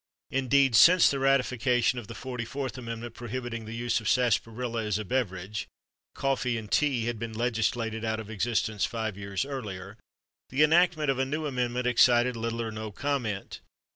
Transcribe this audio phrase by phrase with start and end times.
[0.31, 4.97] Indeed, since the ratification of the Forty fourth Amendment prohibiting the use of sarsaparilla as
[4.97, 5.67] a beverage
[6.15, 9.99] (coffee and tea had been legislated out of existence five years earlier)
[10.49, 13.59] the enactment of a new Amendment excited little or no comment.